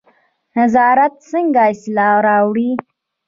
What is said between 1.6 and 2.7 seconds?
اصلاح راوړي؟